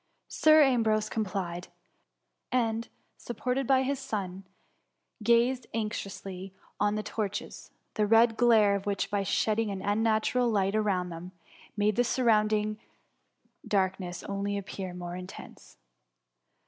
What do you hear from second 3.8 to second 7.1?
THE MUBiMV. 4Q his ^n, gazed anxiously on the